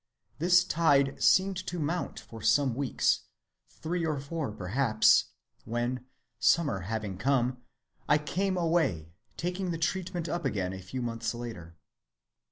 [0.39, 3.19] This tide seemed to mount for some weeks,
[3.69, 5.25] three or four perhaps,
[5.63, 6.07] when,
[6.39, 7.61] summer having come,
[8.09, 11.75] I came away, taking the treatment up again a few months later.